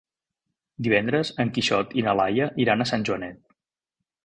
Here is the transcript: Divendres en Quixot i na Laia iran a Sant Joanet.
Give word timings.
Divendres 0.87 1.31
en 1.43 1.51
Quixot 1.59 1.95
i 2.01 2.05
na 2.09 2.17
Laia 2.21 2.49
iran 2.67 2.81
a 2.87 2.91
Sant 2.95 3.09
Joanet. 3.11 3.41